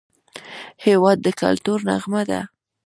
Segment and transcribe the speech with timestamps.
[0.85, 2.41] هېواد د کلتور نغمه ده.